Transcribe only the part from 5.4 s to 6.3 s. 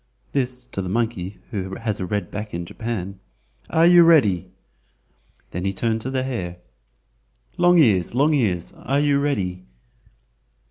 Then he turned to the